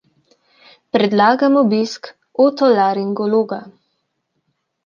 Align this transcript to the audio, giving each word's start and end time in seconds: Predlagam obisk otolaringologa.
Predlagam 0.97 1.59
obisk 1.61 2.09
otolaringologa. 2.47 3.63